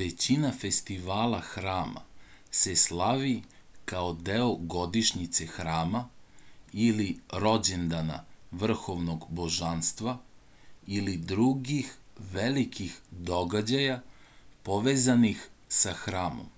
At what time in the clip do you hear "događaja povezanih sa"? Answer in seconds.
13.32-15.96